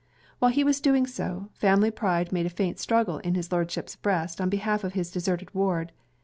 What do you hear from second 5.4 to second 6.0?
ward.